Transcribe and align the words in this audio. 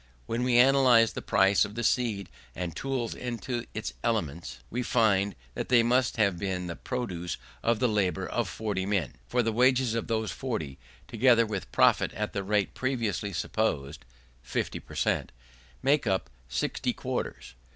When 0.25 0.43
we 0.43 0.57
analyse 0.57 1.11
the 1.11 1.21
price 1.21 1.63
of 1.63 1.75
the 1.75 1.83
seed 1.83 2.29
and 2.55 2.75
tools 2.75 3.13
into 3.13 3.67
its 3.75 3.93
elements, 4.03 4.57
we 4.71 4.81
find 4.81 5.35
that 5.53 5.69
they 5.69 5.83
must 5.83 6.17
have 6.17 6.39
been 6.39 6.65
the 6.65 6.75
produce 6.75 7.37
of 7.61 7.77
the 7.77 7.87
labour 7.87 8.25
of 8.27 8.49
40 8.49 8.87
men: 8.87 9.17
for 9.27 9.43
the 9.43 9.51
wages 9.53 9.93
of 9.93 10.07
those 10.07 10.31
40, 10.31 10.79
together 11.07 11.45
with 11.45 11.71
profit 11.71 12.13
at 12.13 12.33
the 12.33 12.41
rate 12.43 12.73
previously 12.73 13.31
supposed 13.31 14.03
(50 14.41 14.79
per 14.79 14.95
cent) 14.95 15.31
make 15.83 16.07
up 16.07 16.31
60 16.49 16.93
quarters. 16.93 17.53